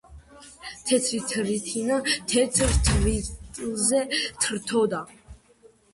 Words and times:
თეთრი 0.91 1.19
თრითინა 1.31 1.99
თეთრ 2.33 2.73
თრთვილზე 2.89 4.01
თრთოდა 4.47 5.03